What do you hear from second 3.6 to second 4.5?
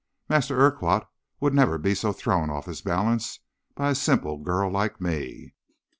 by a simple